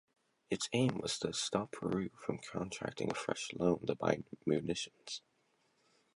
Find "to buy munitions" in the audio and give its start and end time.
3.85-5.21